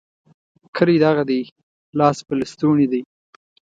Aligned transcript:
کلی 0.75 0.97
دغه 1.05 1.23
دی؛ 1.29 1.41
لاس 1.99 2.17
په 2.27 2.33
لستوڼي 2.39 2.87
دی. 2.91 3.01